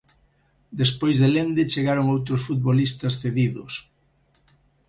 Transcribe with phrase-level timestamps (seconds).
[0.81, 3.73] Despois de Lende, chegaron outros futbolistas cedidos.